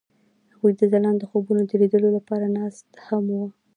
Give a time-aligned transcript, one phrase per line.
[0.53, 3.45] هغوی د ځلانده خوبونو د لیدلو لپاره ناست هم وو.